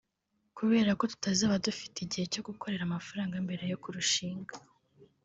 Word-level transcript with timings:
kubera 0.57 0.91
ko 0.99 1.03
tutazaba 1.11 1.63
dufite 1.65 1.97
igihe 2.01 2.25
cyo 2.33 2.41
gukorera 2.47 2.83
amafaranga 2.85 3.35
mbere 3.45 3.63
yo 3.71 3.77
kurushinga 3.83 4.53